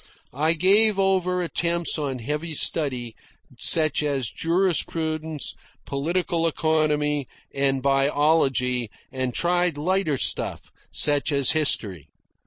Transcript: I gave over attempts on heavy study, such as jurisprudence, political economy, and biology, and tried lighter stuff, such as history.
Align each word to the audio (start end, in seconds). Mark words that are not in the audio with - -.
I 0.33 0.53
gave 0.53 0.97
over 0.97 1.43
attempts 1.43 1.99
on 1.99 2.17
heavy 2.17 2.53
study, 2.55 3.15
such 3.59 4.01
as 4.01 4.31
jurisprudence, 4.31 5.53
political 5.85 6.47
economy, 6.47 7.27
and 7.53 7.83
biology, 7.83 8.89
and 9.11 9.31
tried 9.31 9.77
lighter 9.77 10.17
stuff, 10.17 10.71
such 10.91 11.31
as 11.31 11.51
history. 11.51 12.07